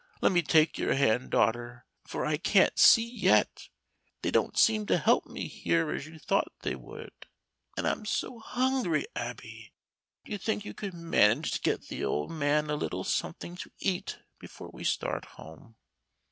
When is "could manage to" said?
10.73-11.61